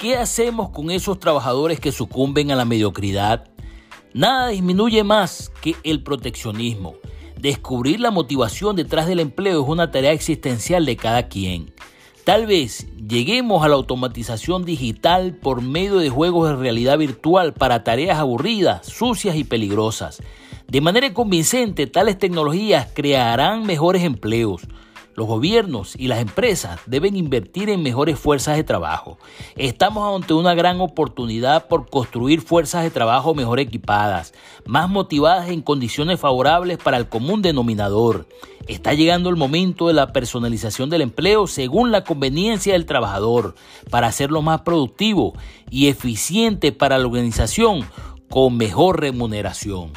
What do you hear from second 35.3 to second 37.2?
en condiciones favorables para el